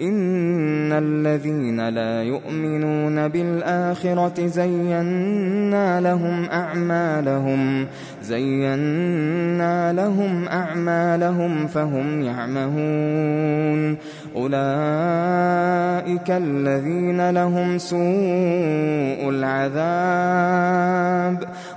[0.00, 7.86] إن الذين لا يؤمنون بالآخرة زينا لهم أعمالهم
[8.22, 13.96] زينا لهم أعمالهم فهم يعمهون
[14.36, 21.00] أولئك الذين لهم سوء العذاب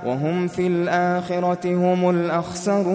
[0.05, 2.93] وهم في الآخرة هم الأخسرون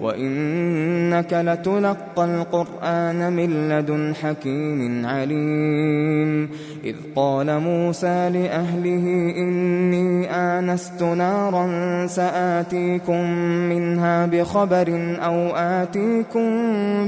[0.00, 6.50] وإنك لتلقى القرآن من لدن حكيم عليم
[6.84, 13.30] إذ قال موسى لأهله إني آنست نارا سآتيكم
[13.68, 17.07] منها بخبر أو آتيكم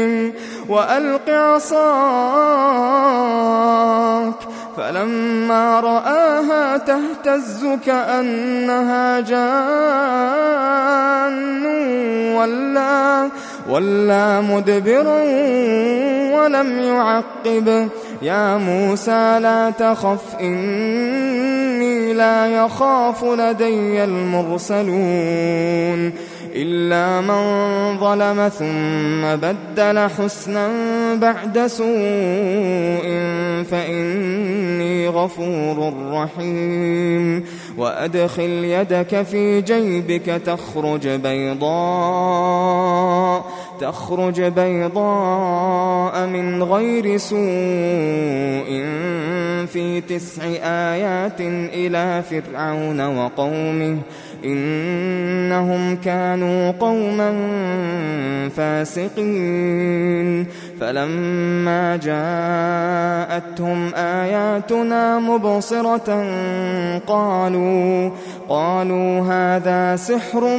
[0.69, 1.91] وألق عصاك.
[4.77, 10.31] فلما رآها تهتز كأنها جان.
[12.35, 13.29] ولا
[13.69, 15.23] ولا مدبرا
[16.35, 17.89] ولم يعقب.
[18.21, 24.91] يا موسى لا تخف إني لا يخاف لدي المرسلون.
[26.55, 27.43] إلا من
[27.99, 30.69] ظلم ثم بدل حسنا
[31.15, 33.05] بعد سوء
[33.71, 37.43] فإني غفور رحيم.
[37.77, 42.51] وأدخل يدك في جيبك تخرج بيضاء
[43.81, 47.41] تخرج بيضاء من غير سوء
[49.67, 51.41] في تسع آيات
[51.73, 53.97] إلى فرعون وقومه.
[54.45, 57.33] إنهم كانوا قوما
[58.57, 60.45] فاسقين.
[60.81, 66.25] فلما جاءتهم آياتنا مبصرة
[67.07, 68.09] قالوا
[68.49, 70.57] قالوا هذا سحر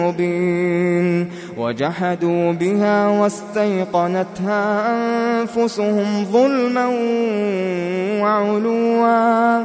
[0.00, 1.28] مبين.
[1.58, 6.86] وجحدوا بها واستيقنتها أنفسهم ظلما
[8.22, 9.64] وعلوا.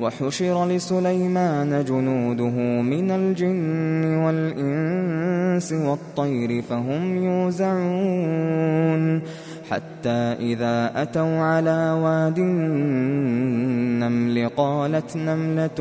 [0.00, 9.22] وحشر لسليمان جنوده من الجن والإنس والطير فهم يوزعون
[9.70, 15.80] حتى إذا أتوا على واد النمل قالت نملة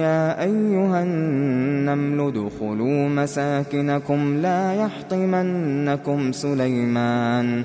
[0.00, 7.64] يا أيها النمل ادخلوا مساكنكم لا يحطمنكم سليمان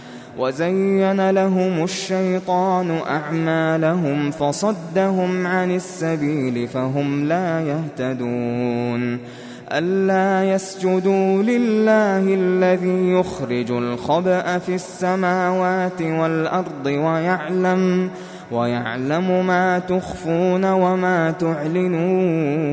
[0.37, 9.19] وزين لهم الشيطان أعمالهم فصدهم عن السبيل فهم لا يهتدون
[9.71, 18.09] ألا يسجدوا لله الذي يخرج الخبأ في السماوات والأرض ويعلم
[18.51, 22.71] ويعلم ما تخفون وما تعلنون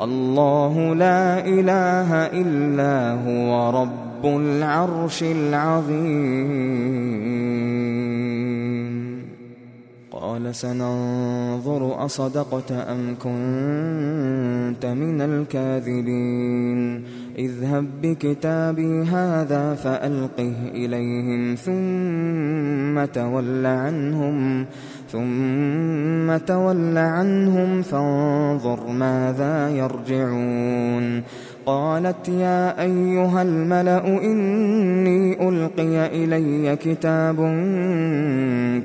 [0.00, 6.12] الله لا إله إلا هو رب رب العرش العظيم.
[10.10, 17.04] قال سننظر أصدقت أم كنت من الكاذبين.
[17.38, 24.66] اذهب بكتابي هذا فألقه إليهم ثم تول عنهم
[25.12, 31.22] ثم تول عنهم فانظر ماذا يرجعون.
[31.66, 37.36] قالت يا أيها الملأ إني ألقي إلي كتاب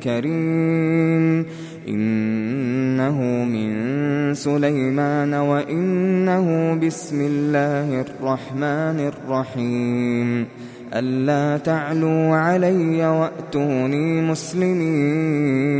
[0.04, 1.46] كريم
[1.88, 10.48] إنه من سليمان وإنه بسم الله الرحمن الرحيم
[10.94, 15.78] ألا تعلوا علي وأتوني مسلمين.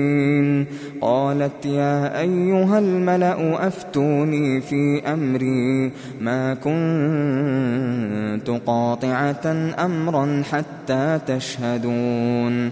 [1.02, 5.92] قالت يا أيها الملأ أفتوني في أمري.
[6.22, 12.72] ما كنت قاطعة أمرا حتى تشهدون.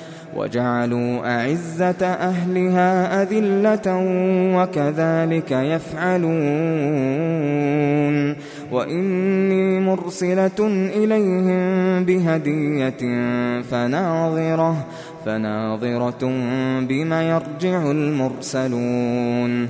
[0.35, 3.97] وجعلوا أعزة أهلها أذلة
[4.57, 6.31] وكذلك يفعلون
[8.71, 10.59] وإني مرسلة
[10.95, 13.21] إليهم بهدية
[13.61, 14.85] فناظرة
[15.25, 16.31] فناظرة
[16.81, 19.69] بما يرجع المرسلون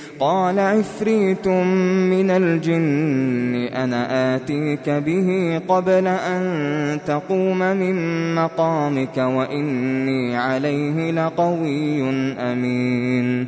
[0.21, 7.95] قال عفريت من الجن أنا آتيك به قبل أن تقوم من
[8.35, 12.09] مقامك وإني عليه لقوي
[12.39, 13.47] أمين.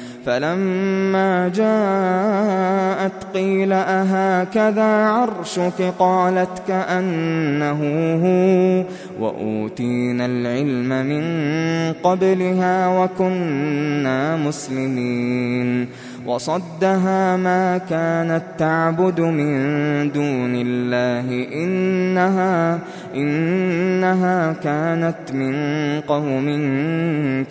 [0.25, 7.79] فلما جاءت قيل أهكذا عرشك؟ قالت كأنه
[8.15, 8.83] هو.
[9.19, 11.23] وأوتينا العلم من
[12.03, 15.87] قبلها وكنا مسلمين.
[16.25, 22.79] وصدها ما كانت تعبد من دون الله إنها
[23.15, 25.55] إنها كانت من
[26.01, 26.47] قوم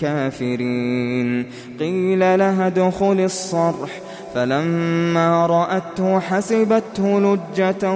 [0.00, 1.46] كافرين.
[1.80, 3.90] قيل لها ادخل الصرح.
[4.34, 7.92] فلما رأته حسبته لجة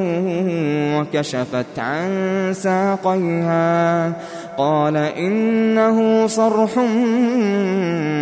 [0.98, 2.08] وكشفت عن
[2.52, 4.12] ساقيها.
[4.58, 6.78] قال إنه صرح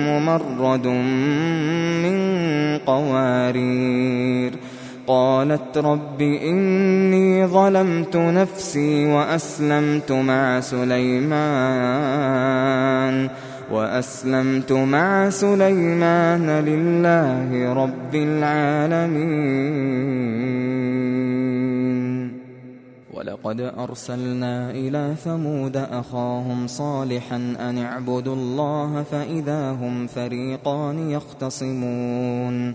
[0.06, 2.21] ممرد من
[2.86, 4.52] قوارير
[5.06, 12.02] قالت رب إني ظلمت نفسي وأسلمت مع سليمان.
[13.72, 19.72] وأسلمت مع سليمان لله رب العالمين.
[23.22, 32.74] ولقد أرسلنا إلى ثمود أخاهم صالحا أن اعبدوا الله فإذا هم فريقان يختصمون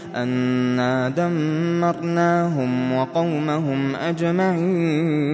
[0.15, 5.33] أنا دمرناهم وقومهم أجمعين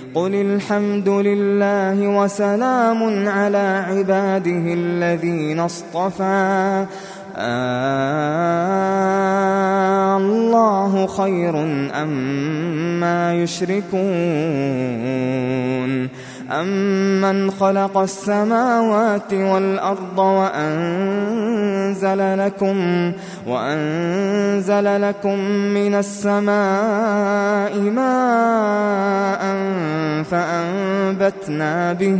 [0.15, 6.85] قل الحمد لله وسلام على عباده الذين اصطفى.
[7.37, 8.01] آه
[10.17, 11.63] الله خير
[12.03, 12.09] أم
[12.99, 14.01] ما يشركون.
[16.51, 21.57] أمن خلق السماوات والأرض وأنزل
[22.37, 23.11] لكم
[23.47, 29.41] وأنزل لكم من السماء ماء
[30.23, 32.19] فأنبتنا به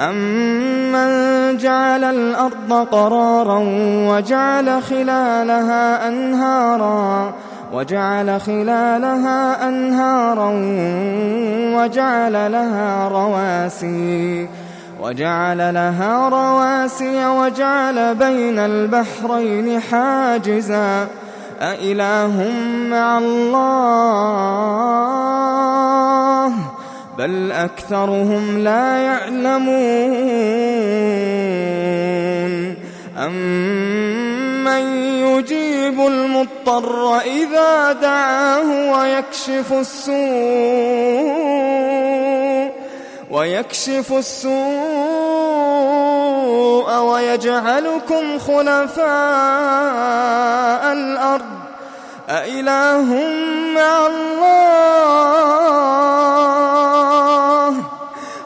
[0.00, 3.58] أمن جعل الأرض قرارا
[4.08, 7.34] وجعل خلالها أنهارا
[7.72, 10.50] وجعل خلالها أنهارا
[11.76, 14.48] وجعل لها رواسي
[15.00, 21.06] وجعل لها رواسي وجعل بين البحرين حاجزا
[21.60, 22.52] أإله
[22.90, 24.30] مع الله
[27.20, 29.70] بل أكثرهم لا يعلمون
[33.18, 40.16] أمن يجيب المضطر إذا دعاه ويكشف السوء
[43.30, 44.50] ويكشف السوء
[46.98, 49.02] ويجعلكم خلفاء
[50.92, 51.60] الأرض
[52.28, 53.04] أإله
[53.74, 55.69] مع الله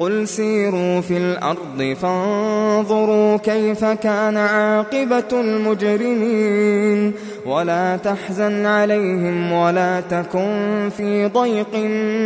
[0.00, 7.12] قل سيروا في الأرض فانظروا كيف كان عاقبة المجرمين.
[7.46, 11.74] ولا تحزن عليهم ولا تكن في ضيق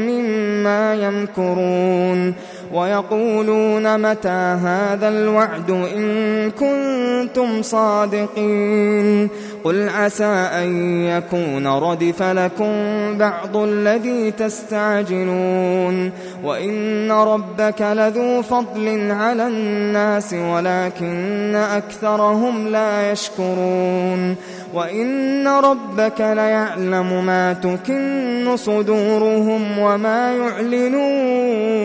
[0.08, 2.34] مما يمكرون.
[2.72, 9.28] ويقولون متى هذا الوعد إن كنتم صادقين
[9.64, 12.72] قل عسى أن يكون ردف لكم
[13.18, 16.12] بعض الذي تستعجلون
[16.44, 24.36] وإن ربك لذو فضل على الناس ولكن أكثرهم لا يشكرون
[24.74, 31.84] وإن ربك ليعلم ما تكن صدورهم وما يعلنون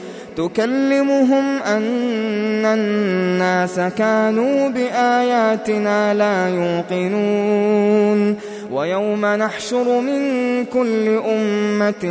[0.37, 8.37] تكلمهم أن الناس كانوا بآياتنا لا يوقنون.
[8.71, 10.21] ويوم نحشر من
[10.65, 12.03] كل أمة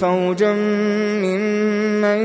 [0.00, 0.52] فوجا
[1.22, 2.20] ممن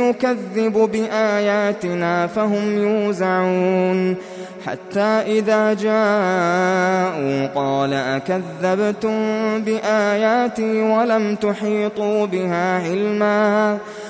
[0.00, 4.16] يكذب بآياتنا فهم يوزعون.
[4.66, 9.18] حتى إذا جاءوا قال أكذبتم
[9.60, 13.78] بآياتي ولم تحيطوا بها علما.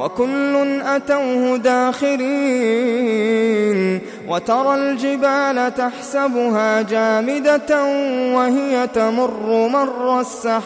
[0.00, 2.30] وكل أتوه داخرين
[4.28, 7.84] وترى الجبال تحسبها جامدة
[8.34, 10.60] وهي تمر مر السحاب.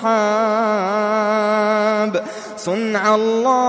[2.56, 3.64] صنع الله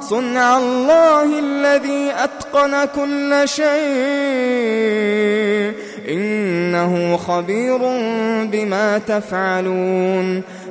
[0.00, 3.72] صنع الله الذي أتقن كل شيء.
[6.08, 7.78] إنه خبير
[8.52, 10.42] بما تفعلون.